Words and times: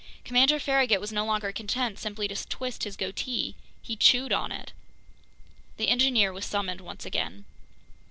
Commander 0.25 0.59
Farragut 0.59 0.99
was 0.99 1.11
no 1.11 1.23
longer 1.23 1.51
content 1.51 1.99
simply 1.99 2.27
to 2.27 2.47
twist 2.49 2.85
his 2.85 2.97
goatee; 2.97 3.53
he 3.83 3.95
chewed 3.95 4.33
on 4.33 4.51
it. 4.51 4.73
The 5.77 5.89
engineer 5.89 6.33
was 6.33 6.43
summoned 6.43 6.81
once 6.81 7.05
again. 7.05 7.45